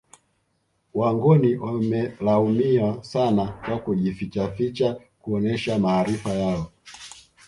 [0.93, 6.71] Wangoni wamelaumiwa sana kwa kujifichaficha kuonesha maarifa yao